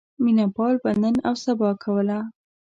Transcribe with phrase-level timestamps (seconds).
[0.23, 2.19] مینه پال به نن اوسبا کوله.